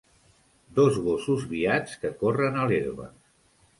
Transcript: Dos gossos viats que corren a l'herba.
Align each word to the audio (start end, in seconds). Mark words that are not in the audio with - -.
Dos 0.79 0.95
gossos 1.07 1.45
viats 1.53 1.99
que 2.05 2.13
corren 2.25 2.59
a 2.63 2.67
l'herba. 2.73 3.11